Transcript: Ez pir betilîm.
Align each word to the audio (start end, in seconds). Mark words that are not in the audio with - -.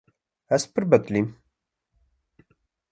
Ez 0.57 0.63
pir 0.75 0.83
betilîm. 0.91 1.27